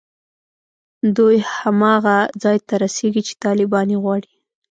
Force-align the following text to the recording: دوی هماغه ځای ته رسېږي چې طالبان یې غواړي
دوی 1.17 1.37
هماغه 1.57 2.17
ځای 2.43 2.57
ته 2.67 2.73
رسېږي 2.83 3.21
چې 3.27 3.33
طالبان 3.43 3.87
یې 3.93 3.97
غواړي 4.03 4.31